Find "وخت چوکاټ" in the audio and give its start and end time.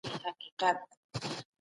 0.23-0.75